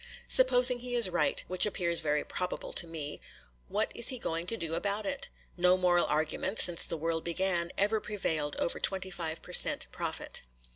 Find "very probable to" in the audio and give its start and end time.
1.99-2.87